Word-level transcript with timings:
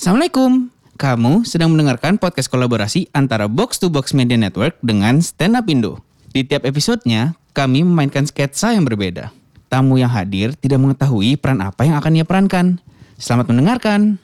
Assalamualaikum. 0.00 0.72
Kamu 0.96 1.44
sedang 1.44 1.76
mendengarkan 1.76 2.16
podcast 2.16 2.48
kolaborasi 2.48 3.12
antara 3.12 3.44
Box 3.52 3.76
to 3.76 3.92
Box 3.92 4.16
Media 4.16 4.40
Network 4.40 4.80
dengan 4.80 5.20
Stand 5.20 5.60
Up 5.60 5.68
Indo. 5.68 6.00
Di 6.32 6.40
tiap 6.40 6.64
episodenya, 6.64 7.36
kami 7.52 7.84
memainkan 7.84 8.24
sketsa 8.24 8.72
yang 8.72 8.88
berbeda. 8.88 9.28
Tamu 9.68 10.00
yang 10.00 10.08
hadir 10.08 10.56
tidak 10.56 10.80
mengetahui 10.80 11.36
peran 11.36 11.60
apa 11.60 11.84
yang 11.84 12.00
akan 12.00 12.16
ia 12.16 12.24
perankan. 12.24 12.80
Selamat 13.20 13.52
mendengarkan. 13.52 14.16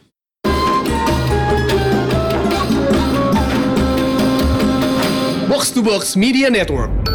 Box 5.45 5.77
to 5.77 5.85
Box 5.85 6.17
Media 6.17 6.49
Network. 6.49 7.06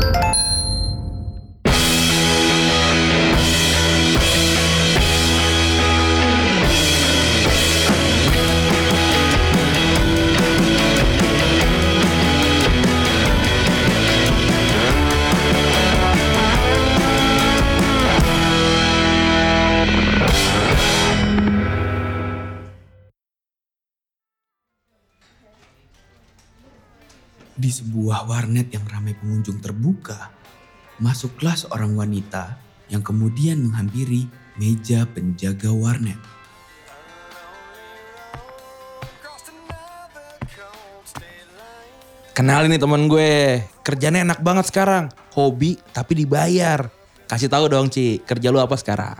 Sebuah 27.81 28.29
warnet 28.29 28.69
yang 28.69 28.85
ramai 28.85 29.17
pengunjung 29.17 29.57
terbuka, 29.57 30.29
masuklah 31.01 31.57
seorang 31.57 31.97
wanita 31.97 32.53
yang 32.93 33.01
kemudian 33.01 33.57
menghampiri 33.57 34.29
meja 34.61 35.09
penjaga 35.09 35.73
warnet. 35.73 36.21
Kenalin 42.37 42.69
nih 42.69 42.77
temen 42.77 43.09
gue, 43.09 43.65
kerjanya 43.81 44.29
enak 44.29 44.45
banget 44.45 44.69
sekarang. 44.69 45.09
Hobi 45.33 45.81
tapi 45.89 46.21
dibayar. 46.21 46.85
Kasih 47.25 47.49
tahu 47.49 47.65
dong 47.65 47.89
Ci, 47.89 48.21
kerja 48.21 48.53
lu 48.53 48.61
apa 48.61 48.77
sekarang? 48.77 49.17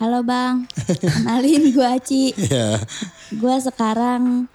Halo 0.00 0.24
Bang, 0.24 0.64
kenalin 0.88 1.68
gue 1.68 1.84
Aci. 1.84 2.32
Gue 3.36 3.56
sekarang 3.60 4.48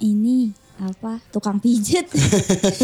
ini 0.00 0.56
apa 0.78 1.18
tukang 1.30 1.58
pijet. 1.58 2.06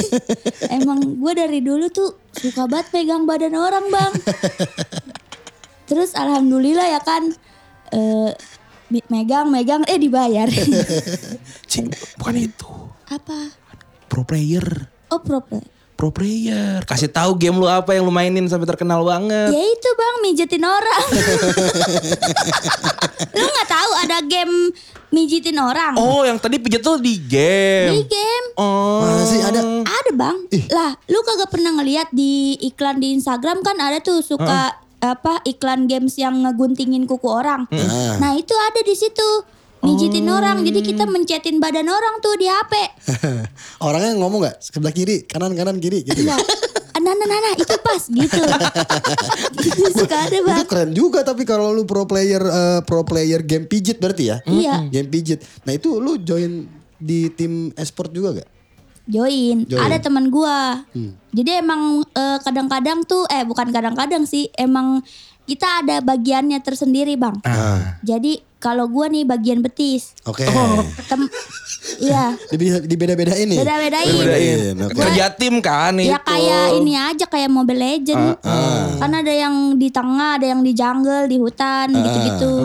Emang 0.76 0.98
gue 1.18 1.32
dari 1.32 1.62
dulu 1.62 1.86
tuh 1.88 2.18
suka 2.34 2.66
banget 2.66 2.90
pegang 2.90 3.22
badan 3.22 3.54
orang 3.54 3.86
bang. 3.86 4.12
Terus 5.88 6.16
alhamdulillah 6.16 6.90
ya 6.90 7.00
kan 7.00 7.30
eh, 7.92 8.32
mi- 8.90 9.06
megang 9.06 9.50
megang 9.50 9.82
eh 9.86 9.98
dibayar. 9.98 10.48
Ci, 11.70 11.86
bukan 12.18 12.36
itu. 12.36 12.70
apa? 13.08 13.52
Pro 14.08 14.24
player. 14.24 14.90
Oh 15.12 15.20
proper. 15.20 15.62
Pro 16.04 16.12
player. 16.12 16.84
Kasih 16.84 17.08
tahu 17.08 17.32
game 17.40 17.56
lu 17.56 17.64
apa 17.64 17.96
yang 17.96 18.04
lu 18.04 18.12
mainin 18.12 18.44
sampai 18.44 18.68
terkenal 18.68 19.00
banget. 19.08 19.48
Ya 19.48 19.62
itu 19.64 19.88
bang 19.96 20.16
mijetin 20.20 20.60
orang. 20.60 21.00
Lu 23.40 23.44
nggak 23.48 23.68
tahu 23.72 23.90
ada 24.04 24.20
game 24.20 24.68
mijitin 25.08 25.56
orang? 25.56 25.96
Oh, 25.96 26.28
yang 26.28 26.36
tadi 26.36 26.60
pijet 26.60 26.84
tuh 26.84 27.00
di 27.00 27.16
Di 27.16 27.24
game. 27.24 28.04
game. 28.04 28.46
Oh. 28.60 29.00
Mana 29.00 29.24
sih 29.24 29.40
ada? 29.40 29.64
Ada 29.64 30.12
bang. 30.12 30.36
Lah, 30.68 30.92
lu 31.08 31.24
kagak 31.24 31.48
pernah 31.48 31.72
ngeliat 31.80 32.12
di 32.12 32.60
iklan 32.60 33.00
di 33.00 33.16
Instagram 33.16 33.64
kan 33.64 33.80
ada 33.80 33.96
tuh 34.04 34.20
suka 34.20 34.76
apa 35.00 35.40
iklan 35.48 35.88
games 35.88 36.20
yang 36.20 36.36
ngeguntingin 36.44 37.08
kuku 37.08 37.32
orang. 37.32 37.64
Nah 38.20 38.36
itu 38.36 38.52
ada 38.52 38.80
di 38.84 38.92
situ 38.92 39.28
mijitin 39.84 40.26
orang. 40.32 40.64
Jadi 40.64 40.80
kita 40.80 41.04
mencetin 41.04 41.60
badan 41.60 41.86
orang 41.92 42.18
tuh 42.24 42.34
di 42.40 42.48
HP. 42.48 42.72
Orangnya 43.86 44.16
ngomong 44.16 44.40
nggak 44.48 44.56
sebelah 44.64 44.94
kiri, 44.96 45.28
kanan 45.28 45.52
kanan 45.52 45.76
kiri 45.78 46.02
gitu. 46.02 46.24
Ya, 46.24 46.36
nah, 47.04 47.12
nah, 47.12 47.26
nah, 47.28 47.38
nah, 47.38 47.52
itu 47.52 47.76
pas 47.84 48.02
gitu. 48.08 48.42
Suka 50.00 50.16
ada 50.24 50.38
bang. 50.40 50.56
Itu 50.56 50.64
keren 50.64 50.90
juga 50.96 51.20
tapi 51.20 51.44
kalau 51.44 51.70
lu 51.76 51.84
pro 51.84 52.08
player 52.08 52.40
eh, 52.40 52.80
pro 52.88 53.04
player 53.04 53.44
game 53.44 53.68
pijit 53.68 54.00
berarti 54.00 54.32
ya? 54.32 54.36
Iya. 54.48 54.88
Game 54.88 55.12
pijit. 55.12 55.44
Nah 55.68 55.76
itu 55.76 56.00
lu 56.00 56.16
join 56.16 56.64
di 56.96 57.28
tim 57.36 57.68
esport 57.76 58.08
juga 58.08 58.40
gak? 58.40 58.48
Join. 59.04 59.68
Join. 59.68 59.84
Ada 59.84 60.00
teman 60.00 60.32
gua. 60.32 60.80
Jadi 61.36 61.50
emang 61.60 62.00
eh, 62.16 62.38
kadang-kadang 62.40 63.04
tuh 63.04 63.28
eh 63.28 63.44
bukan 63.44 63.68
kadang-kadang 63.68 64.24
sih 64.24 64.48
emang 64.56 65.04
kita 65.44 65.84
ada 65.84 66.00
bagiannya 66.00 66.56
tersendiri 66.64 67.20
bang. 67.20 67.36
Jadi 68.00 68.53
kalau 68.64 68.88
gua 68.88 69.12
nih 69.12 69.28
bagian 69.28 69.60
betis. 69.60 70.16
Oke. 70.24 70.48
Tem 71.04 71.20
Iya. 72.00 72.32
Di, 72.56 72.88
di 72.88 72.96
beda-beda 72.96 73.36
ini. 73.36 73.60
Beda-bedain. 73.60 74.08
Bedain, 74.08 74.74
oke. 74.88 74.96
Kerja 74.96 75.28
tim 75.36 75.60
kan 75.60 75.92
itu. 76.00 76.08
Ya 76.08 76.16
kayak 76.16 76.80
ini 76.80 76.96
aja 76.96 77.28
kayak 77.28 77.52
Mobile 77.52 77.76
Legend. 77.76 78.40
Kan 78.96 79.12
ada 79.12 79.28
yang 79.28 79.76
di 79.76 79.92
tengah, 79.92 80.40
ada 80.40 80.48
yang 80.48 80.64
di 80.64 80.72
jungle, 80.72 81.28
di 81.28 81.36
hutan 81.36 81.92
gitu-gitu. 81.92 82.64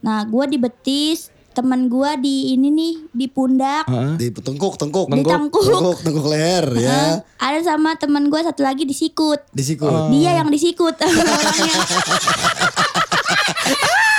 Nah, 0.00 0.24
gua 0.24 0.46
di 0.46 0.56
betis, 0.56 1.28
teman 1.50 1.90
gua 1.90 2.14
di 2.14 2.54
ini 2.54 2.70
nih 2.70 2.94
di 3.10 3.26
pundak, 3.26 3.90
Di 4.16 4.30
tengkuk, 4.30 4.78
tengkuk. 4.78 5.10
di 5.10 5.26
tangkuk. 5.26 5.66
Tengkuk, 5.66 5.98
tengkuk 6.00 6.26
leher 6.30 6.64
ya. 6.78 6.88
Heeh. 6.88 7.14
Ada 7.42 7.74
sama 7.74 7.98
teman 7.98 8.30
gua 8.30 8.46
satu 8.46 8.62
lagi 8.62 8.86
di 8.86 8.94
sikut. 8.94 9.50
Di 9.50 9.66
siku. 9.66 10.14
Dia 10.14 10.38
yang 10.38 10.48
disikut 10.48 10.94
orangnya. 11.02 11.74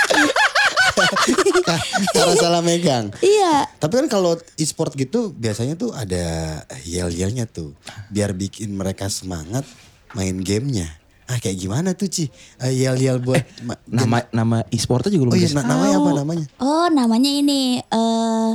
Karena 2.07 2.33
salah 2.35 2.61
megang. 2.61 3.13
Iya. 3.17 3.69
Tapi 3.75 3.93
kan 3.95 4.07
kalau 4.07 4.33
e-sport 4.55 4.93
gitu 4.93 5.31
biasanya 5.31 5.75
tuh 5.75 5.91
ada 5.91 6.21
yel-yelnya 6.81 7.45
tuh. 7.45 7.77
Biar 8.07 8.31
bikin 8.31 8.71
mereka 8.71 9.07
semangat 9.07 9.63
main 10.11 10.35
gamenya. 10.37 10.89
Ah 11.23 11.37
kayak 11.37 11.57
gimana 11.57 11.93
tuh 11.93 12.05
Ci? 12.05 12.27
Eh, 12.57 12.75
Yel-yel 12.77 13.15
buat... 13.17 13.39
ma- 13.61 13.79
Nama 13.85 14.17
nama 14.31 14.57
e-sportnya 14.67 15.07
juga 15.09 15.25
lu 15.25 15.31
Oh 15.31 15.37
iya 15.37 15.47
na- 15.53 15.63
namanya 15.63 15.95
apa 15.95 16.11
namanya? 16.13 16.45
Oh, 16.57 16.87
namanya 16.87 17.31
ini 17.31 17.79
eh 17.79 18.51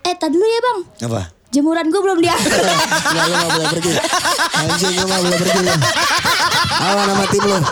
eh 0.00 0.14
tadi 0.14 0.32
dulu 0.32 0.46
ya, 0.46 0.60
Bang. 0.62 0.80
Apa? 1.04 1.22
Jemuran 1.50 1.90
gua 1.90 2.00
belum 2.00 2.18
diangkat. 2.20 2.46
Enggak 3.10 3.26
lu 3.26 3.34
gak 3.34 3.50
boleh 3.50 3.68
pergi. 3.74 3.92
Anjing 4.54 4.94
lu 4.94 5.02
gak 5.02 5.18
boleh 5.20 5.38
pergi. 5.40 5.60
Apa 6.78 7.00
nama 7.04 7.24
tim 7.26 7.42
lu? 7.42 7.58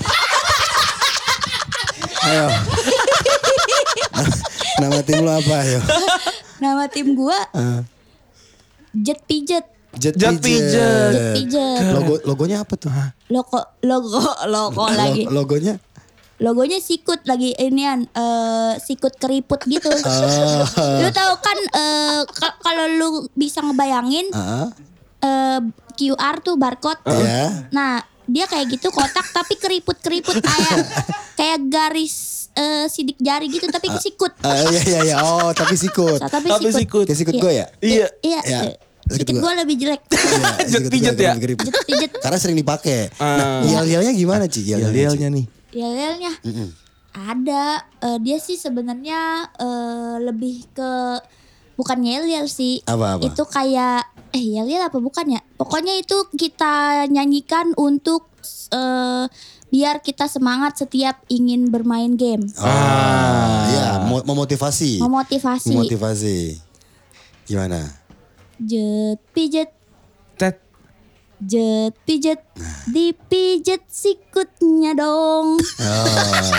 Ayo. 2.28 2.46
Nama 4.78 4.98
tim 5.00 5.18
lu 5.18 5.30
apa 5.30 5.54
ayo? 5.60 5.80
Nama 6.62 6.84
tim 6.86 7.14
gua 7.14 7.38
Jet 8.90 9.22
Pijet. 9.24 9.62
Jet, 9.94 10.14
Jet 10.14 10.38
Pijet. 10.38 11.10
Jet 11.12 11.28
Pijet. 11.34 11.82
Logo 11.92 12.14
logonya 12.24 12.62
apa 12.62 12.74
tuh? 12.74 12.90
Logo 13.28 13.60
logo 13.82 14.18
logo 14.46 14.84
lagi. 14.88 15.26
Lo- 15.26 15.42
logonya? 15.42 15.78
Logonya 16.38 16.78
sikut 16.78 17.22
lagi 17.24 17.50
inian 17.52 18.06
eh 18.06 18.72
sikut 18.78 19.14
keriput 19.16 19.58
gitu. 19.64 19.90
Lu 21.02 21.08
tahu 21.10 21.32
kan 21.38 21.58
eh 21.68 22.20
ka- 22.28 22.58
kalau 22.58 22.86
lu 22.88 23.08
bisa 23.34 23.58
ngebayangin 23.58 24.30
Ah, 24.30 24.70
eh 25.18 25.60
QR 25.94 26.38
tuh 26.38 26.54
barcode. 26.54 27.02
ya. 27.06 27.70
Nah, 27.70 27.98
dia 28.28 28.44
kayak 28.44 28.68
gitu 28.70 28.88
kotak 28.88 29.24
tapi 29.28 29.56
keriput-keriput 29.56 30.38
kayak 30.38 30.76
kayak 31.38 31.58
garis 31.66 32.46
eh, 32.52 32.86
sidik 32.86 33.16
jari 33.16 33.48
gitu 33.48 33.64
tapi 33.66 33.88
sikut. 33.96 34.36
Ah, 34.40 34.68
iya 34.68 34.80
iya 34.84 35.00
iya. 35.04 35.16
Oh, 35.18 35.50
tapi 35.50 35.74
sikut. 35.74 36.18
Nah, 36.18 36.28
tapi, 36.28 36.46
Tapi 36.46 36.68
sikut. 36.70 37.06
Kayak 37.06 37.18
sikut 37.18 37.34
Iya. 37.34 37.40
gue 37.40 37.52
ya? 37.52 37.66
Iya. 37.80 38.06
Iya. 38.20 38.40
Iya. 38.44 38.60
eh, 38.66 38.76
Sikut 39.08 39.40
gue 39.40 39.52
lebih 39.56 39.76
jelek. 39.78 40.02
Iya, 40.04 40.18
Jet 40.60 40.68
sikut 40.68 40.90
pijet 40.94 41.16
ya? 41.16 41.32
keriput. 41.32 41.64
Jet 41.64 41.80
pijet. 41.82 42.10
Karena 42.18 42.36
sering 42.36 42.58
dipakai. 42.60 43.08
Ah. 43.16 43.24
Nah, 43.24 43.60
yel-yelnya 43.64 44.12
gimana 44.12 44.44
Ci? 44.44 44.68
Yel-yelnya, 44.68 45.32
nih. 45.32 45.46
Yel-yelnya 45.72 46.32
ada 47.14 47.64
eh, 47.98 48.18
dia 48.20 48.38
sih 48.38 48.54
sebenarnya 48.54 49.48
eh, 49.56 50.16
lebih 50.22 50.68
ke 50.70 50.90
bukan 51.74 51.98
yel-yel 52.00 52.46
sih. 52.46 52.82
Apa, 52.84 53.16
apa? 53.16 53.22
Itu 53.24 53.42
kayak 53.46 54.17
eh 54.30 54.44
yel-yel 54.44 54.84
apa 54.84 54.98
bukan 54.98 55.26
ya? 55.28 55.40
Pokoknya 55.56 55.96
itu 55.96 56.16
kita 56.34 57.06
nyanyikan 57.08 57.72
untuk 57.74 58.28
eh, 58.72 59.24
biar 59.68 60.00
kita 60.00 60.24
semangat 60.26 60.80
setiap 60.80 61.20
ingin 61.28 61.68
bermain 61.68 62.16
game. 62.16 62.44
Ah, 62.56 63.68
iya, 63.68 63.86
mo- 64.04 64.24
memotivasi. 64.24 65.00
Memotivasi. 65.00 65.72
Memotivasi. 65.72 66.38
Gimana? 67.44 67.84
Jet 68.58 69.20
pijet 69.32 69.70
Tet. 70.34 70.58
jet 71.38 71.94
pijet 72.02 72.42
dipijet 72.90 73.86
sikutnya 73.86 74.92
dong. 74.92 75.60
Ah. 75.78 76.58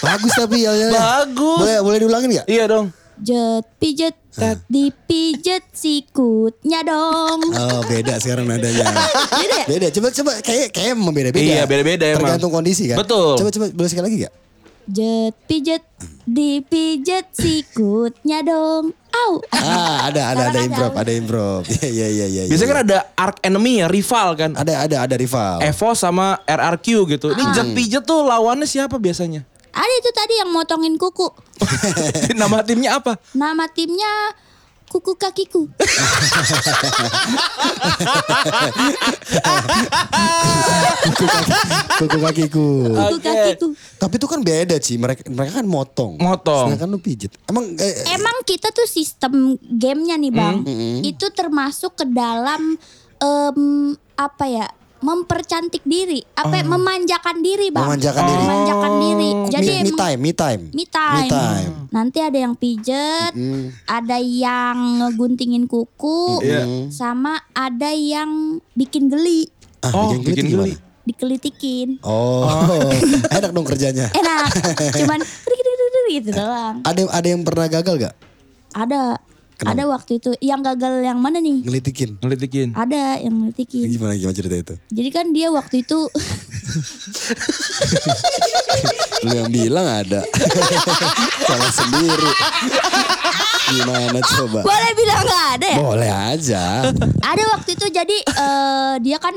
Bagus 0.00 0.32
tapi 0.32 0.64
yel-yelnya. 0.64 0.96
Bagus. 0.96 1.58
Boleh 1.60 1.78
boleh 1.84 1.98
diulangin 2.00 2.30
gak? 2.40 2.46
Iya 2.48 2.64
dong. 2.66 2.86
Jet 3.20 3.68
pijet 3.76 4.16
dipijet 4.70 5.66
sikutnya 5.74 6.86
dong. 6.86 7.40
Oh 7.50 7.82
beda 7.86 8.16
sekarang 8.22 8.46
nadanya. 8.46 8.86
Beda 9.40 9.56
ya? 9.58 9.66
Beda. 9.66 9.86
Coba 9.90 10.08
coba 10.14 10.32
kayak 10.40 10.68
kayak 10.70 10.94
membeda-beda. 10.94 11.42
Iya, 11.42 11.62
beda-beda 11.66 12.04
emang. 12.06 12.30
Tergantung 12.30 12.52
kondisi 12.54 12.86
kan. 12.86 12.98
Betul. 13.02 13.38
Coba 13.42 13.50
coba 13.50 13.66
boleh 13.74 13.90
sekali 13.90 14.04
lagi 14.06 14.16
gak? 14.28 14.34
Jet 14.90 15.34
pijet 15.46 15.84
dipijet 16.26 17.30
sikutnya 17.34 18.42
dong. 18.42 18.94
Au. 19.10 19.42
Ah, 19.50 20.06
ada 20.06 20.34
ada 20.34 20.42
ada 20.50 20.58
improv, 20.62 20.92
ada. 20.94 21.12
improv. 21.12 21.60
Iya 21.66 21.88
iya 21.98 22.06
iya 22.08 22.26
iya. 22.26 22.42
Biasanya 22.46 22.66
iya. 22.66 22.74
kan 22.74 22.80
ada 22.86 22.98
arc 23.18 23.36
enemy 23.42 23.82
ya, 23.82 23.86
rival 23.90 24.28
kan. 24.38 24.50
ada 24.54 24.86
ada 24.86 24.96
ada 25.06 25.14
rival. 25.18 25.58
Evo 25.62 25.90
sama 25.98 26.38
RRQ 26.46 26.86
gitu. 27.10 27.26
Ini 27.34 27.42
Ah. 27.42 27.54
jet 27.54 27.68
pijet 27.74 28.02
tuh 28.06 28.22
lawannya 28.22 28.66
siapa 28.66 28.98
biasanya? 28.98 29.42
Ada 29.70 29.94
itu 30.02 30.10
tadi 30.10 30.34
yang 30.42 30.50
motongin 30.50 30.94
kuku. 30.98 31.30
Nama 32.40 32.64
timnya 32.66 32.98
apa? 32.98 33.18
Nama 33.36 33.64
timnya 33.70 34.34
kuku 34.90 35.14
kakiku. 35.14 35.70
Kuku 42.00 42.18
kakiku. 42.18 42.66
Kuku 42.90 43.16
Oke. 43.16 43.22
kakiku. 43.22 43.66
Tapi 44.00 44.14
itu 44.18 44.26
kan 44.26 44.40
beda 44.42 44.76
sih. 44.82 44.96
Mereka 44.98 45.30
mereka 45.30 45.62
kan 45.62 45.66
motong. 45.66 46.18
Motong. 46.18 46.74
Sedangkan 46.74 46.88
lu 46.90 46.98
pijet. 46.98 47.32
Emang 47.46 47.64
eh, 47.78 47.94
Emang 48.16 48.36
kita 48.42 48.72
tuh 48.74 48.88
sistem 48.88 49.56
gamenya 49.60 50.16
nih 50.18 50.32
bang, 50.32 50.56
itu 51.04 51.26
termasuk 51.32 51.94
ke 51.94 52.04
dalam 52.08 52.76
em, 53.20 53.60
apa 54.16 54.44
ya? 54.48 54.66
Mempercantik 55.00 55.80
diri, 55.82 56.20
apa 56.34 56.60
ya, 56.60 56.64
memanjakan 56.66 57.40
diri 57.40 57.72
bang? 57.72 57.88
Memanjakan 57.88 58.22
diri. 58.22 58.38
Memanjakan 58.38 58.92
diri. 59.00 59.30
Jadi 59.48 59.66
me, 59.66 59.80
me 59.80 59.92
time, 59.92 60.20
me 60.20 60.32
time. 60.32 60.62
Me 60.70 60.84
time. 60.84 61.16
Me 61.16 61.24
time. 61.26 61.72
Nanti 61.88 62.18
ada 62.20 62.38
yang 62.38 62.52
pijet, 62.52 63.32
ada 63.84 64.16
yang 64.16 64.76
ngeguntingin 65.00 65.64
kuku, 65.64 66.38
Iya. 66.40 66.92
sama 66.92 67.40
ada 67.50 67.90
yang 67.90 68.60
bikin 68.72 69.08
geli, 69.08 69.48
Ah, 69.80 69.88
Oh, 69.90 70.12
bikin, 70.12 70.20
bikin 70.22 70.44
gimana? 70.46 70.68
geli. 70.68 70.74
dikelitikin. 71.00 71.88
Oh, 72.00 72.44
enak 73.34 73.50
dong 73.50 73.64
kerjanya. 73.64 74.12
Enak, 74.12 74.52
cuman 74.94 75.24
gitu 76.12 76.30
doang. 76.30 76.82
Ada 76.82 77.06
ada 77.08 77.26
yang 77.26 77.40
pernah 77.40 77.66
gagal 77.66 77.94
gak? 77.98 78.14
Ada, 78.70 79.16
ada 79.66 79.84
waktu 79.90 80.22
itu. 80.22 80.30
Yang 80.40 80.60
gagal 80.72 81.04
yang 81.04 81.18
mana 81.20 81.38
nih? 81.42 81.64
Ngelitikin. 81.66 82.16
Ngelitikin. 82.22 82.68
Ada 82.72 83.20
yang 83.20 83.34
ngelitikin. 83.44 83.86
Gimana 83.92 84.16
gimana 84.16 84.36
cerita 84.36 84.56
itu? 84.56 84.74
Jadi 84.94 85.08
kan 85.12 85.26
dia 85.34 85.48
waktu 85.52 85.84
itu 85.84 85.98
Lu 89.24 89.30
yang 89.36 89.50
bilang 89.52 89.86
ada. 89.86 90.20
Salah 91.48 91.72
sendiri. 91.72 92.30
Gimana 93.70 94.18
coba? 94.18 94.60
boleh 94.66 94.92
bilang 94.98 95.22
nggak 95.22 95.46
ada 95.60 95.68
ya? 95.68 95.78
Boleh 95.78 96.10
aja. 96.10 96.62
Ada 97.22 97.42
waktu 97.54 97.70
itu 97.78 97.86
jadi 97.92 98.16
eh, 98.26 98.94
dia 99.04 99.18
kan 99.22 99.34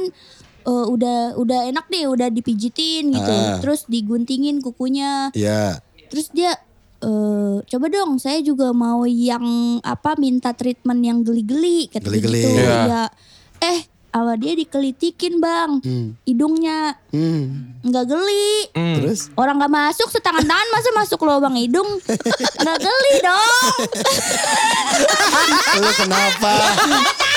eh, 0.64 0.86
udah 0.90 1.38
udah 1.38 1.60
enak 1.70 1.86
deh, 1.92 2.08
udah 2.10 2.28
dipijitin 2.34 3.14
gitu. 3.14 3.34
Ah. 3.34 3.60
Terus 3.62 3.86
diguntingin 3.86 4.64
kukunya. 4.64 5.30
Ya. 5.38 5.84
Terus 6.10 6.32
dia 6.34 6.58
eh 7.04 7.56
coba 7.68 7.86
dong 7.88 8.16
saya 8.16 8.40
juga 8.40 8.72
mau 8.72 9.04
yang 9.04 9.44
apa 9.80 10.16
minta 10.16 10.52
treatment 10.52 11.00
yang 11.00 11.20
geli-geli 11.20 11.88
kata 11.88 12.06
Geli-geli. 12.06 12.40
gitu. 12.40 12.50
Iya. 12.58 12.80
Ya. 12.86 13.04
Eh, 13.60 13.80
awal 14.12 14.38
dia 14.38 14.54
dikelitikin, 14.54 15.38
Bang. 15.38 15.82
Hidungnya 16.22 16.96
Hmm. 17.10 17.76
nggak 17.82 18.06
geli. 18.06 18.70
Terus? 18.72 19.28
Orang 19.34 19.58
nggak 19.58 19.70
masuk 19.70 20.08
setangan 20.08 20.42
tangan 20.42 20.68
masa 20.70 20.90
masuk 20.94 21.20
lubang 21.20 21.54
hidung 21.54 21.88
nggak 22.56 22.78
geli 22.80 23.14
dong. 23.20 23.76
Lu 25.82 25.90
kenapa? 25.98 26.54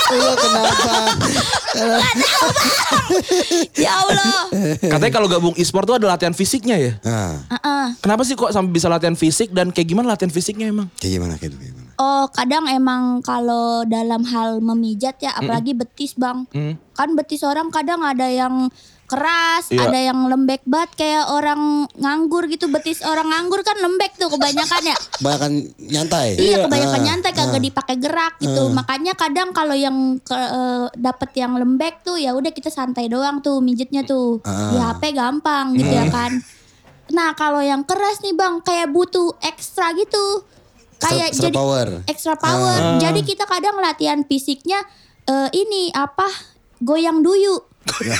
Lu 0.07 0.31
kenapa? 0.39 0.93
ya 3.75 3.91
Allah. 3.97 4.35
Katanya 4.79 5.13
kalau 5.13 5.29
gabung 5.29 5.55
e-sport 5.57 5.85
tuh 5.85 5.97
ada 5.99 6.07
latihan 6.09 6.33
fisiknya 6.33 6.77
ya. 6.79 6.93
Nah, 7.03 7.35
Heeh. 7.51 7.87
Kenapa 7.99 8.23
sih 8.23 8.35
kok 8.35 8.51
sampai 8.51 8.71
bisa 8.71 8.87
latihan 8.87 9.15
fisik 9.15 9.51
dan 9.51 9.71
kayak 9.71 9.89
gimana 9.89 10.15
latihan 10.15 10.31
fisiknya 10.31 10.71
emang? 10.71 10.89
kayak 10.97 11.13
gimana 11.19 11.35
kayak 11.37 11.53
gitu, 11.53 11.73
gimana? 11.73 11.91
Oh 11.97 12.29
kadang 12.29 12.69
emang 12.69 13.25
kalau 13.25 13.81
dalam 13.89 14.21
hal 14.23 14.61
memijat 14.61 15.17
ya 15.17 15.33
apalagi 15.33 15.73
betis 15.73 16.13
bang 16.13 16.45
Hmm. 16.53 16.77
Kan 16.93 17.13
betis 17.13 17.41
orang 17.41 17.69
kadang 17.69 18.01
ada 18.01 18.29
yang 18.29 18.69
keras 19.07 19.65
Iya. 19.67 19.87
Ada 19.87 19.99
yang 20.05 20.19
lembek 20.27 20.63
banget 20.63 20.91
kayak 20.97 21.25
orang 21.29 21.61
nganggur 21.93 22.47
gitu 22.47 22.67
Betis 22.67 23.01
orang 23.01 23.27
nganggur 23.27 23.61
kan 23.61 23.75
lembek 23.77 24.15
tuh 24.15 24.29
kebanyakan 24.35 24.83
ya 24.85 24.97
Bahkan 25.19 25.53
nyantai. 25.81 26.29
Iya 26.35 26.57
kebanyakan 26.65 26.95
Ah, 26.95 27.05
nyantai 27.05 27.33
kagak 27.33 27.63
dipakai 27.63 27.97
gerak 27.97 28.35
gitu 28.37 28.69
Makanya 28.69 29.15
kadang 29.15 29.51
kalau 29.51 29.73
yang 29.73 29.95
ke, 30.19 30.33
eh, 30.33 30.87
dapet 30.93 31.31
yang 31.35 31.55
lembek 31.55 32.03
tuh 32.03 32.15
ya 32.15 32.31
udah 32.33 32.51
kita 32.51 32.69
santai 32.69 33.07
doang 33.07 33.41
tuh 33.41 33.59
mijetnya 33.59 34.03
tuh 34.03 34.43
Ah. 34.43 34.71
Di 34.71 34.79
HP 34.79 35.03
gampang 35.13 35.73
gitu 35.73 35.89
ya 35.89 36.07
kan 36.07 36.37
Nah 37.09 37.33
kalau 37.33 37.59
yang 37.59 37.83
keras 37.83 38.19
nih 38.21 38.33
bang 38.33 38.59
kayak 38.61 38.91
butuh 38.91 39.39
ekstra 39.41 39.91
gitu 39.93 40.43
Kayak 40.97 41.29
extra 41.29 41.47
jadi 41.47 41.55
power. 41.55 41.87
extra 42.05 42.35
power. 42.35 42.97
Jadi 42.97 43.21
kita 43.21 43.45
kadang 43.45 43.77
latihan 43.77 44.25
fisiknya 44.25 44.81
eh, 45.25 45.49
ini 45.53 45.93
apa 45.93 46.25
goyang 46.79 47.21
duyu. 47.21 47.61
Ya, 48.03 48.19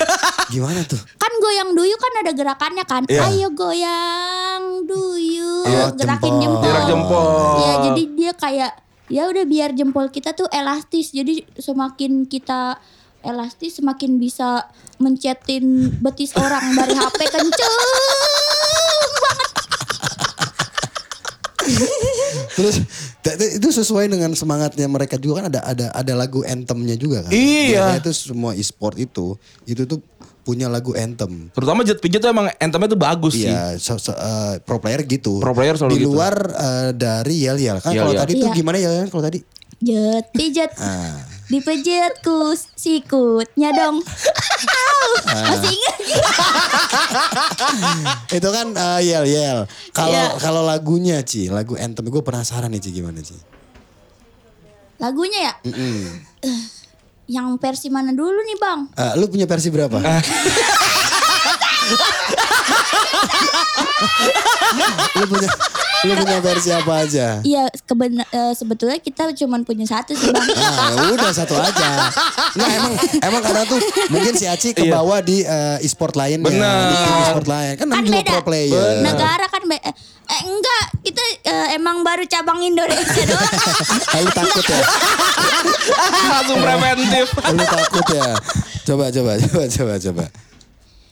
gimana 0.49 0.81
tuh? 0.87 0.99
Kan 1.19 1.33
goyang 1.43 1.75
duyu 1.75 1.97
kan 1.99 2.13
ada 2.23 2.33
gerakannya 2.33 2.85
kan. 2.87 3.03
Iya. 3.11 3.29
Ayo 3.29 3.49
goyang 3.51 4.87
duyu, 4.87 5.67
Iya, 5.67 5.91
gerakin 5.93 6.35
jempol. 6.39 6.63
jempol. 6.63 6.63
Gerak 6.63 6.85
jempol. 6.87 7.27
Iya, 7.59 7.75
jadi 7.91 8.03
dia 8.15 8.33
kayak 8.33 8.73
ya 9.07 9.23
udah 9.27 9.45
biar 9.45 9.71
jempol 9.75 10.07
kita 10.09 10.33
tuh 10.33 10.47
elastis. 10.49 11.11
Jadi 11.11 11.43
semakin 11.59 12.25
kita 12.25 12.79
elastis 13.21 13.83
semakin 13.83 14.23
bisa 14.23 14.71
mencetin 14.97 15.91
betis 15.99 16.31
orang 16.39 16.63
dari 16.73 16.95
HP 16.95 17.19
kenceng 17.27 17.75
banget. 19.19 19.51
Terus 22.55 22.77
itu 23.53 23.69
sesuai 23.71 24.07
dengan 24.07 24.33
semangatnya 24.33 24.87
mereka 24.87 25.17
juga 25.17 25.43
kan 25.43 25.47
ada 25.49 25.61
ada 25.63 25.87
ada 25.91 26.13
lagu 26.15 26.43
anthemnya 26.43 26.95
juga 26.95 27.27
kan. 27.27 27.33
Iya. 27.33 27.97
Biasanya 27.97 28.01
itu 28.03 28.13
semua 28.13 28.53
e-sport 28.53 28.97
itu 28.97 29.35
itu 29.65 29.83
tuh 29.85 30.01
punya 30.41 30.71
lagu 30.71 30.95
anthem. 30.95 31.51
Terutama 31.51 31.83
jet 31.83 31.99
pijet 31.99 32.23
tuh 32.23 32.31
emang 32.31 32.47
entemnya 32.57 32.87
tuh 32.87 33.01
bagus 33.01 33.35
sih. 33.35 33.51
Iya, 33.51 33.77
so- 33.77 33.99
so- 33.99 34.15
eh, 34.15 34.63
pro 34.63 34.79
player 34.79 35.03
gitu. 35.03 35.43
Pro 35.43 35.51
player 35.51 35.75
selalu 35.75 35.93
Di 35.93 36.01
gitu. 36.07 36.15
luar 36.15 36.35
eh, 36.39 36.91
dari 36.95 37.35
yel 37.43 37.59
yel 37.59 37.79
kan 37.83 37.91
kalau 37.91 38.15
tadi 38.15 38.33
tuh 38.39 38.49
Iya. 38.51 38.55
gimana 38.55 38.77
yel 38.79 38.93
yel 38.95 39.09
kalau 39.11 39.25
tadi? 39.27 39.43
Jet 39.77 40.31
pijet. 40.33 40.71
Ah. 40.79 41.19
Dipejetku 41.47 42.39
sikutnya 42.75 43.71
dong. 43.71 44.03
Masih 45.27 45.71
ingat 45.71 45.97
itu 48.39 48.49
kan 48.49 48.67
eh, 48.75 49.01
yel 49.05 49.25
yel. 49.25 49.59
Kalau 49.91 50.11
Iya. 50.13 50.39
kalau 50.39 50.63
lagunya 50.63 51.23
Ci, 51.23 51.47
lagu 51.47 51.75
anthem 51.77 52.05
gue 52.05 52.19
penasaran 52.21 52.67
nih 52.69 52.81
Ci 52.81 52.91
gimana 52.93 53.21
Ci? 53.21 53.37
lagunya 54.97 55.53
ya? 55.53 55.55
Mm-mm. 55.69 56.25
Yang 57.29 57.47
versi 57.61 57.93
mana 57.93 58.11
dulu 58.11 58.41
nih 58.41 58.57
bang? 58.57 58.81
Eh, 58.97 59.13
lu 59.21 59.29
punya 59.29 59.45
versi 59.45 59.69
berapa? 59.69 59.93
lu 65.17 65.25
punya 65.29 65.51
lu 66.05 66.13
punya 66.21 66.39
versi 66.45 66.71
apa 66.71 66.93
aja? 67.09 67.41
Iya 67.41 67.65
keben 67.89 68.21
eh, 68.21 68.53
sebetulnya 68.53 68.99
kita 69.01 69.33
cuma 69.33 69.57
punya 69.65 69.89
satu 69.89 70.13
sih 70.13 70.29
bang. 70.29 70.47
Ah, 70.61 70.93
ya 70.93 71.09
udah 71.17 71.33
satu 71.33 71.57
aja. 71.57 72.13
Nah 72.55 72.69
emang 72.69 72.95
emang 73.25 73.43
kadang 73.43 73.67
tuh 73.67 73.81
mungkin 74.13 74.33
si 74.37 74.45
Aci 74.45 74.77
kebawa 74.77 75.25
di 75.25 75.43
eh, 75.43 75.81
e-sport 75.83 76.15
lainnya. 76.15 76.47
Bener. 76.47 76.93
Di 76.93 76.97
e-sport 77.27 77.49
lain. 77.49 77.73
Kan, 77.81 77.89
kan 77.89 78.05
beda. 78.05 78.33
pro 78.37 78.43
player. 78.45 79.01
Negara 79.01 79.45
kan 79.49 79.63
beda. 79.65 79.91
Eh, 80.27 80.43
enggak, 80.43 80.85
kita 81.07 81.23
eh, 81.47 81.67
emang 81.79 82.03
baru 82.03 82.27
cabang 82.27 82.59
Indonesia 82.59 83.23
doang. 83.31 83.53
Ah, 84.11 84.21
Lu 84.27 84.31
takut 84.35 84.65
ya? 84.67 84.81
Langsung 86.35 86.59
preventif. 86.61 87.27
Lu 87.55 87.63
takut 87.63 88.07
ya? 88.11 88.29
Coba 88.83 89.05
coba 89.15 89.33
coba 89.39 89.63
coba 89.71 89.95
coba. 90.03 90.25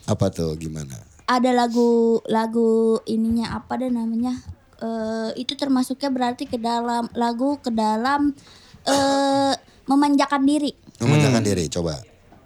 Apa 0.05 0.26
tuh 0.35 0.53
gimana? 0.59 1.13
Ada 1.25 1.50
lagu 1.57 2.21
lagu 2.28 3.00
ininya 3.09 3.57
apa 3.57 3.81
deh 3.81 3.88
namanya? 3.88 4.37
Eh 4.81 5.31
itu 5.40 5.57
termasuknya 5.57 6.12
berarti 6.12 6.45
ke 6.45 6.61
dalam 6.61 7.09
lagu 7.16 7.57
ke 7.64 7.73
dalam 7.73 8.37
eh 8.85 9.54
memanjakan 9.88 10.45
diri. 10.45 10.73
Memanjakan 11.00 11.43
diri 11.45 11.64
coba. 11.73 12.00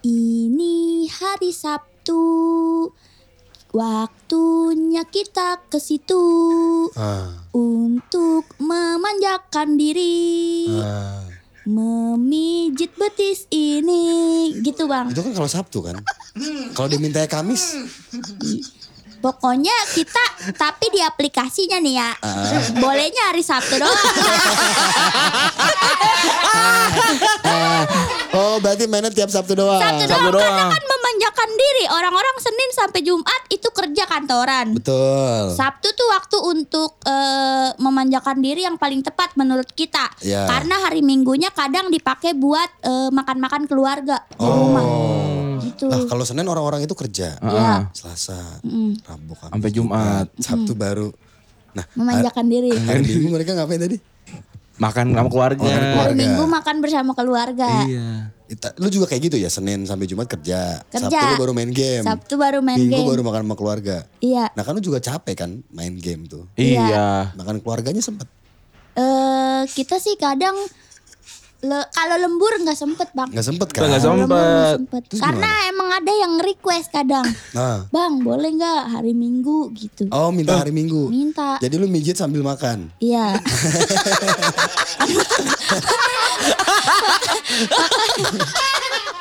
Ini 0.06 1.10
hari 1.10 1.50
Sabtu. 1.50 2.22
Waktunya 3.68 5.04
kita 5.04 5.60
ke 5.68 5.76
situ 5.76 6.24
Ah, 6.96 7.44
untuk 7.52 8.48
memanjakan 8.56 9.76
diri, 9.76 10.64
ah. 10.80 11.27
Memijit 11.68 12.96
betis 12.96 13.44
ini, 13.52 14.56
gitu 14.64 14.88
bang. 14.88 15.12
Itu 15.12 15.20
kan 15.20 15.32
kalau 15.36 15.50
Sabtu 15.50 15.84
kan. 15.84 16.00
Kalau 16.72 16.88
diminta 16.88 17.20
Kamis, 17.28 17.76
Pokoknya 19.18 19.74
kita 19.98 20.54
tapi 20.54 20.94
di 20.94 21.02
aplikasinya 21.02 21.82
nih 21.82 21.94
ya, 21.98 22.14
bolehnya 22.78 23.34
hari 23.34 23.42
Sabtu 23.42 23.82
doang. 23.82 23.90
oh 28.38 28.62
berarti 28.62 28.86
mainnya 28.86 29.10
tiap 29.10 29.26
Sabtu 29.26 29.58
doang. 29.58 29.82
Sabtu 29.82 30.06
Sabtu 30.06 30.30
doang, 30.30 30.38
karena 30.38 30.70
doang. 30.70 30.70
kan 30.70 30.82
memanjakan 31.18 31.50
diri. 31.50 31.84
Orang-orang 31.90 32.36
Senin 32.38 32.70
sampai 32.78 33.00
Jumat 33.02 33.42
itu 33.50 33.68
kerja 33.74 34.04
kantoran. 34.06 34.66
Betul. 34.78 35.50
Sabtu 35.50 35.90
tuh 35.90 36.08
waktu 36.14 36.36
untuk 36.46 36.94
eh, 37.02 37.74
memanjakan 37.82 38.38
diri 38.38 38.62
yang 38.62 38.78
paling 38.78 39.02
tepat 39.02 39.34
menurut 39.34 39.66
kita. 39.74 40.06
Ya. 40.22 40.46
Karena 40.46 40.86
hari 40.86 41.02
Minggunya 41.02 41.50
kadang 41.50 41.90
dipakai 41.90 42.38
buat 42.38 42.70
eh, 42.86 43.10
makan-makan 43.10 43.66
keluarga 43.66 44.22
di 44.30 44.46
rumah. 44.46 44.86
Gitu. 45.58 45.90
Lah 45.90 46.06
kalau 46.06 46.22
Senin 46.22 46.46
orang-orang 46.46 46.86
itu 46.86 46.94
kerja. 46.94 47.34
Iya. 47.42 47.90
Selasa, 47.90 48.38
Rabu, 49.02 49.34
Kamis, 49.34 49.50
Sampai 49.50 49.70
Jumat. 49.74 50.26
Sabtu 50.38 50.78
baru. 50.78 51.10
Nah, 51.74 51.84
Memanjakan 51.98 52.46
diri. 52.46 52.70
hari 52.78 53.02
Minggu 53.02 53.34
mereka 53.34 53.58
ngapain 53.58 53.82
tadi? 53.82 53.98
Makan 54.78 55.10
sama 55.10 55.26
keluarga. 55.26 55.66
Makan 55.66 55.74
Hari 55.74 55.86
keluarga. 55.90 56.14
Minggu 56.14 56.44
makan 56.46 56.76
bersama 56.78 57.12
keluarga. 57.18 57.70
Iya. 57.82 58.37
Ita- 58.48 58.72
Lu 58.80 58.88
juga 58.88 59.04
kayak 59.04 59.28
gitu 59.28 59.36
ya 59.36 59.46
Senin 59.46 59.84
sampai 59.84 60.08
Jumat 60.08 60.24
kerja. 60.24 60.80
Kerja. 60.88 61.04
Sabtu 61.04 61.24
lu 61.28 61.34
baru 61.36 61.52
main 61.52 61.68
game. 61.68 62.00
Sabtu 62.00 62.34
baru 62.34 62.58
main 62.64 62.80
Minggu 62.80 62.96
game. 62.96 63.08
baru 63.12 63.22
makan 63.22 63.42
sama 63.44 63.54
keluarga. 63.54 63.96
Iya. 64.18 64.48
Nah 64.56 64.62
kan 64.64 64.72
lu 64.72 64.80
juga 64.80 64.98
capek 64.98 65.36
kan 65.36 65.50
main 65.68 65.92
game 65.94 66.24
tuh. 66.24 66.48
Iya. 66.56 67.36
Makan 67.36 67.60
keluarganya 67.60 68.00
sempet. 68.00 68.24
Eh 68.96 69.62
kita 69.70 70.00
sih 70.00 70.16
kadang 70.16 70.56
le- 71.58 71.88
kalau 71.90 72.16
lembur 72.22 72.52
nggak 72.62 72.78
sempet 72.78 73.08
bang. 73.14 73.28
Nggak 73.34 73.46
sempet 73.46 73.68
kan? 73.74 73.90
Nggak 73.90 74.02
sempet. 74.02 74.76
sempet. 74.78 75.02
Karena 75.18 75.50
emang 75.66 75.88
ada 75.90 76.12
yang 76.14 76.38
request 76.38 76.94
kadang. 76.94 77.26
Nah. 77.50 77.86
Bang 77.90 78.22
boleh 78.22 78.50
nggak 78.54 78.82
hari 78.94 79.14
Minggu 79.14 79.74
gitu. 79.74 80.06
Oh 80.14 80.30
minta 80.30 80.58
hari 80.58 80.70
Minggu. 80.70 81.10
Minta. 81.10 81.58
Jadi 81.58 81.74
lu 81.74 81.90
mijit 81.90 82.14
sambil 82.14 82.46
makan. 82.46 82.94
Iya. 83.02 83.34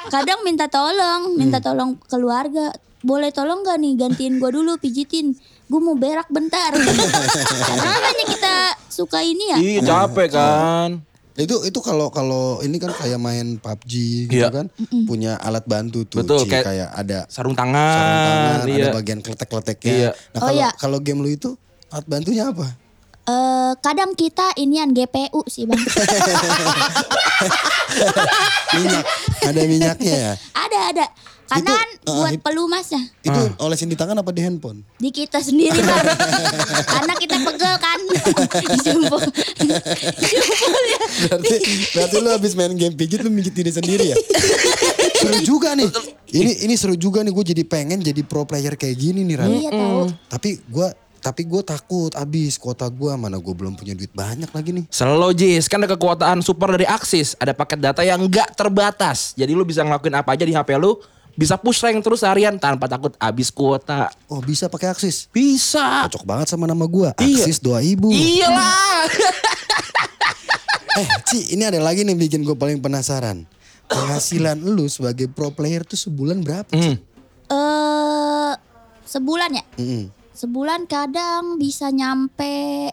Kadang 0.07 0.39
minta 0.47 0.71
tolong, 0.71 1.35
minta 1.35 1.59
tolong 1.59 1.99
keluarga. 2.07 2.71
Boleh 3.03 3.29
tolong 3.29 3.61
gak 3.61 3.77
nih 3.77 3.93
gantiin 3.93 4.41
gua 4.41 4.49
dulu 4.49 4.75
pijitin. 4.81 5.35
Gue 5.67 5.79
mau 5.83 5.99
berak 5.99 6.31
bentar. 6.31 6.71
Karena 7.67 7.91
makanya 7.91 8.25
kita 8.25 8.55
suka 8.87 9.19
ini 9.19 9.51
ya. 9.51 9.57
Iya 9.59 9.79
capek 9.83 10.27
kan. 10.31 10.89
Itu 11.37 11.61
itu 11.61 11.79
kalau 11.79 12.09
kalau 12.09 12.59
ini 12.59 12.75
kan 12.75 12.89
kayak 12.89 13.15
main 13.15 13.61
PUBG 13.61 13.93
gitu 14.25 14.41
Iya. 14.41 14.49
kan, 14.49 14.65
punya 15.05 15.37
alat 15.37 15.63
bantu 15.63 16.01
tuh, 16.03 16.25
Betul, 16.25 16.43
Ci. 16.43 16.49
kayak 16.49 16.65
kayak 16.65 16.89
ada 16.91 17.19
Sarung 17.29 17.53
tangan. 17.53 17.77
sarung 17.93 18.17
tangan, 18.25 18.65
iya. 18.67 18.77
ada 18.81 18.89
bagian 18.91 19.19
kletek-kleteknya. 19.21 19.93
Iya. 19.93 20.09
Nah 20.33 20.39
Oh, 20.39 20.41
kalau 20.43 20.57
iya. 20.57 20.69
kalau 20.73 20.97
game 20.97 21.21
lu 21.21 21.29
itu 21.29 21.53
alat 21.87 22.05
bantunya 22.05 22.49
apa? 22.49 22.67
Eh, 23.23 23.71
kadang 23.79 24.15
kita 24.15 24.55
inian 24.55 24.89
GPU 24.89 25.43
sih 25.45 25.63
bang. 25.63 25.77
Minyak, 28.73 29.03
ada 29.41 29.61
minyaknya 29.63 30.15
ya. 30.15 30.33
ada 30.53 30.79
ada. 30.89 31.05
Karena 31.47 31.63
Itu, 31.63 31.71
kan 31.71 31.87
eh, 31.87 32.11
buat 32.11 32.33
it- 32.35 32.43
pelumasnya 32.43 33.01
Itu 33.23 33.39
olesin 33.57 33.87
di 33.87 33.95
tangan 33.95 34.19
apa 34.19 34.35
di 34.35 34.43
handphone? 34.43 34.83
di 34.97 35.09
kita 35.09 35.39
sendiri 35.39 35.79
bang. 35.79 36.05
Karena 36.93 37.13
kita 37.15 37.35
pegel 37.39 37.75
kan. 37.77 37.99
Ya. 40.87 40.99
Berarti 41.27 41.55
berarti 41.93 42.15
lu 42.19 42.29
habis 42.29 42.53
main 42.53 42.73
game 42.73 42.93
pijit 42.93 43.19
lu 43.21 43.29
mijit 43.29 43.53
diri 43.53 43.71
sendiri 43.71 44.13
ya? 44.13 44.17
seru 45.19 45.39
juga 45.41 45.73
nih. 45.73 45.89
Ini 46.29 46.67
ini 46.67 46.73
seru 46.75 46.95
juga 46.95 47.23
nih 47.23 47.31
gue 47.31 47.45
jadi 47.47 47.63
pengen 47.63 47.99
jadi 47.99 48.21
pro 48.21 48.43
player 48.43 48.75
kayak 48.75 48.95
gini 48.95 49.23
nih 49.23 49.35
Ran. 49.35 49.47
Iya 49.49 49.69
tahu. 49.71 50.01
Tapi 50.29 50.49
gue 50.61 50.87
tapi 51.17 51.41
gue 51.43 51.59
takut 51.59 52.11
abis 52.13 52.55
kuota 52.55 52.87
gue 52.87 53.11
mana 53.17 53.35
gue 53.35 53.51
belum 53.51 53.75
punya 53.75 53.91
duit 53.91 54.11
banyak 54.13 54.47
lagi 54.47 54.69
nih. 54.71 54.85
Selalu 54.87 55.33
Jis, 55.33 55.67
kan 55.67 55.81
ada 55.81 55.91
kekuatan 55.91 56.39
super 56.39 56.71
dari 56.71 56.87
Axis. 56.87 57.35
Ada 57.35 57.51
paket 57.51 57.79
data 57.81 58.01
yang 58.05 58.21
nggak 58.21 58.55
terbatas. 58.55 59.33
Jadi 59.35 59.51
lu 59.51 59.65
bisa 59.65 59.83
ngelakuin 59.83 60.15
apa 60.15 60.37
aja 60.37 60.45
di 60.45 60.53
HP 60.53 60.77
lu. 60.77 60.95
Bisa 61.37 61.53
push 61.53 61.85
rank 61.85 62.01
terus 62.01 62.25
harian 62.25 62.57
tanpa 62.57 62.89
takut 62.89 63.13
habis 63.21 63.53
kuota. 63.53 64.09
Oh 64.25 64.41
bisa 64.41 64.65
pakai 64.65 64.89
aksis. 64.89 65.29
Bisa. 65.29 66.09
Cocok 66.09 66.25
banget 66.25 66.49
sama 66.49 66.65
nama 66.65 66.81
gue. 66.89 67.13
Iya. 67.21 67.45
Aksis 67.45 67.61
doa 67.61 67.79
ibu. 67.85 68.09
Iyalah. 68.09 69.05
Eh 70.97 71.05
Ci 71.29 71.53
ini 71.53 71.61
ada 71.61 71.77
lagi 71.77 72.01
nih 72.01 72.17
bikin 72.17 72.41
gue 72.41 72.57
paling 72.57 72.81
penasaran. 72.81 73.45
Penghasilan 73.85 74.57
lu 74.57 74.89
sebagai 74.89 75.29
pro 75.29 75.53
player 75.53 75.85
tuh 75.85 75.93
sebulan 75.93 76.41
berapa? 76.41 76.73
Ci? 76.73 76.97
Hmm. 76.97 76.97
Eh 77.53 78.53
sebulan 79.05 79.61
ya? 79.61 79.63
Mm-mm. 79.77 80.09
Sebulan 80.33 80.89
kadang 80.89 81.61
bisa 81.61 81.93
nyampe 81.93 82.89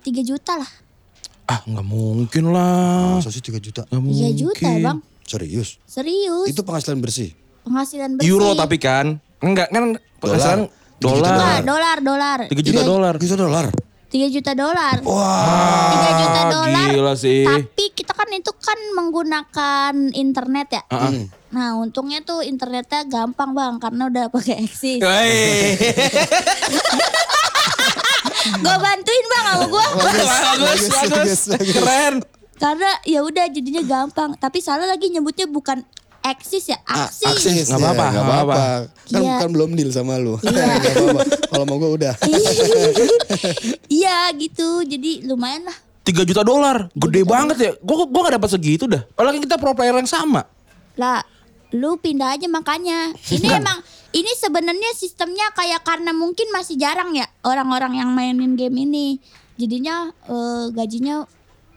3 0.00 0.24
juta 0.24 0.56
lah. 0.56 0.70
Ah 1.44 1.60
nggak 1.68 1.84
mungkin 1.84 2.56
lah. 2.56 3.20
Masa 3.20 3.28
sih 3.28 3.44
3 3.44 3.60
juta? 3.60 3.84
Nggak 3.92 4.00
3 4.00 4.04
mungkin. 4.08 4.32
juta 4.32 4.68
bang. 4.80 4.98
Serius? 5.24 5.80
Serius. 5.84 6.46
Itu 6.46 6.62
penghasilan 6.62 7.00
bersih? 7.00 7.32
penghasilan 7.64 8.20
bersih. 8.20 8.28
Euro 8.28 8.52
tapi 8.52 8.76
kan. 8.76 9.16
Enggak 9.40 9.72
kan 9.72 9.96
penghasilan 10.20 10.68
dolar. 11.00 11.64
dolar, 11.64 11.98
dolar. 12.00 12.38
3 12.48 12.60
juta 12.60 12.82
dolar. 12.84 13.14
tiga 13.16 13.32
juta 13.34 13.44
dolar? 13.44 13.66
3 14.12 14.30
juta 14.30 14.52
dolar. 14.54 14.96
Wah. 15.02 16.12
3 16.12 16.20
juta 16.22 16.40
dolar. 16.52 16.88
gila 16.92 17.14
sih. 17.16 17.42
Tapi 17.42 17.84
kita 17.96 18.12
kan 18.12 18.28
itu 18.30 18.52
kan 18.54 18.78
menggunakan 18.94 19.94
internet 20.12 20.68
ya. 20.70 20.82
Ah, 20.92 21.10
Nah, 21.54 21.78
untungnya 21.78 22.18
tuh 22.18 22.42
internetnya 22.42 23.06
gampang, 23.06 23.54
Bang, 23.54 23.78
karena 23.78 24.10
udah 24.10 24.26
pakai 24.26 24.66
Axis. 24.66 24.98
Hei. 24.98 25.78
Gua 28.58 28.76
bantuin, 28.76 29.24
Bang, 29.30 29.44
sama 29.46 29.66
gua. 29.70 29.86
bagus, 29.94 30.26
bagus, 30.26 30.82
bagus, 30.90 31.40
bagus. 31.48 31.74
Keren. 31.78 32.14
Karena 32.64 32.90
ya 33.04 33.20
udah 33.20 33.44
jadinya 33.52 33.84
gampang. 33.84 34.32
Tapi 34.34 34.64
salah 34.64 34.88
lagi 34.88 35.12
nyebutnya 35.12 35.44
bukan 35.44 35.84
Axis 36.24 36.72
ya, 36.72 36.80
Ah, 36.88 37.04
Axis. 37.04 37.28
aksis 37.28 37.68
Nggak 37.68 37.84
apa-apa, 37.84 38.00
ya, 38.00 38.08
nggak 38.08 38.24
nggak 38.24 38.36
apa-apa. 38.40 38.54
Kan, 39.04 39.20
Iya. 39.20 39.34
kan 39.44 39.48
belum 39.52 39.70
deal 39.76 39.90
sama 39.92 40.16
lu. 40.16 40.40
Iya. 40.40 40.64
Apa-apa. 40.96 41.22
Kalau 41.52 41.64
mau 41.68 41.76
gue 41.76 41.90
udah. 42.00 42.14
Iya 43.92 44.32
gitu. 44.32 44.82
Jadi 44.84 45.28
lumayan 45.28 45.68
lah. 45.68 45.76
3 46.00 46.24
juta 46.24 46.40
dolar. 46.40 46.88
Gede 46.96 47.28
banget 47.28 47.56
ya. 47.60 47.70
Gue 47.76 48.08
gua 48.08 48.20
gak 48.24 48.40
dapat 48.40 48.50
segitu 48.56 48.88
dah. 48.88 49.04
Apalagi 49.12 49.44
kita 49.44 49.60
pro 49.60 49.76
player 49.76 49.92
yang 49.94 50.08
sama. 50.08 50.48
Lah, 50.96 51.20
lu 51.72 52.00
pindah 52.00 52.40
aja 52.40 52.48
makanya. 52.48 53.12
Ini 53.28 53.60
emang 53.60 53.84
ini 54.16 54.32
sebenarnya 54.32 54.96
sistemnya 54.96 55.52
kayak 55.52 55.84
karena 55.84 56.16
mungkin 56.16 56.48
masih 56.48 56.80
jarang 56.80 57.12
ya 57.12 57.28
orang-orang 57.44 58.00
yang 58.00 58.08
mainin 58.12 58.56
game 58.56 58.80
ini. 58.80 59.20
Jadinya 59.60 60.08
eh, 60.24 60.64
gajinya 60.72 61.28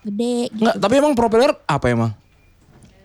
gede 0.08 0.50
gitu. 0.50 0.64
Enggak, 0.64 0.76
tapi 0.78 0.94
emang 0.96 1.14
pro 1.14 1.28
player 1.28 1.52
apa 1.64 1.86
emang? 1.88 2.12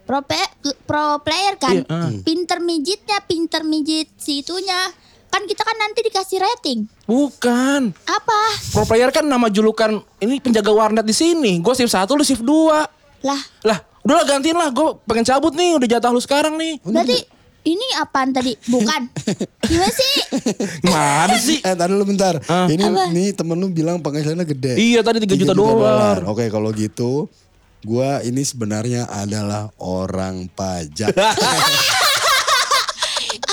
Pro, 0.03 0.19
pe- 0.21 0.55
pro 0.83 1.23
player 1.23 1.55
kan. 1.57 1.75
Iya, 1.75 1.85
ah. 1.89 2.11
Pinter 2.21 2.59
mijitnya, 2.59 3.19
pinter 3.23 3.63
mijit 3.63 4.11
si 4.17 4.41
itunya. 4.41 4.91
Kan 5.27 5.49
kita 5.49 5.65
kan 5.65 5.79
nanti 5.79 6.03
dikasih 6.03 6.39
rating. 6.39 6.85
Bukan. 7.07 7.95
Apa? 8.05 8.41
Pro 8.69 8.85
player 8.85 9.09
kan 9.09 9.25
nama 9.25 9.49
julukan 9.49 10.03
ini 10.19 10.37
penjaga 10.39 10.69
warnet 10.69 11.03
di 11.03 11.15
sini. 11.15 11.57
Gue 11.59 11.73
shift 11.73 11.89
1, 11.89 12.05
lu 12.11 12.21
shift 12.21 12.43
2. 12.43 13.25
Lah, 13.25 13.41
Lah, 13.63 13.79
udahlah 14.03 14.27
gantiin 14.27 14.53
lah. 14.53 14.69
Gue 14.69 14.99
pengen 15.03 15.25
cabut 15.25 15.55
nih, 15.55 15.79
udah 15.79 15.89
jatah 15.89 16.11
lu 16.11 16.21
sekarang 16.21 16.59
nih. 16.59 16.77
berarti 16.83 17.25
ini 17.63 17.87
apaan 17.99 18.35
tadi? 18.35 18.59
Bukan. 18.67 19.07
Gimana 19.71 19.93
sih? 19.95 20.15
Mana 20.83 21.37
sih? 21.39 21.59
Eh, 21.63 21.75
tadi 21.79 21.93
lu 21.95 22.03
bentar. 22.03 22.43
Ah. 22.51 22.67
Ini 22.67 22.91
Apa? 22.91 23.15
nih 23.15 23.31
temen 23.35 23.55
lu 23.55 23.71
bilang 23.71 24.03
penghasilannya 24.03 24.47
gede. 24.47 24.75
Iya, 24.79 25.01
tadi 25.07 25.23
3 25.23 25.39
juta 25.39 25.55
dolar. 25.55 26.27
Oke, 26.27 26.51
kalau 26.51 26.75
gitu 26.75 27.31
gua 27.83 28.23
ini 28.23 28.43
sebenarnya 28.43 29.07
adalah 29.11 29.71
orang 29.79 30.51
pajak. 30.51 31.15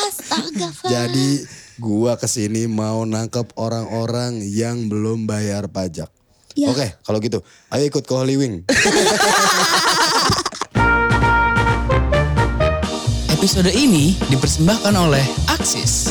Astaga. 0.06 0.70
Jadi 0.86 1.46
gua 1.78 2.18
ke 2.18 2.26
sini 2.26 2.66
mau 2.66 3.06
nangkep 3.06 3.54
orang-orang 3.58 4.42
yang 4.42 4.90
belum 4.90 5.30
bayar 5.30 5.70
pajak. 5.70 6.10
Ya. 6.58 6.74
Oke, 6.74 6.98
kalau 7.06 7.22
gitu, 7.22 7.40
ayo 7.72 7.84
ikut 7.88 8.04
ke 8.04 8.14
Holy 8.14 8.36
Wing. 8.36 8.66
Episode 13.40 13.72
ini 13.72 14.20
dipersembahkan 14.28 15.00
oleh 15.00 15.24
Axis. 15.48 16.09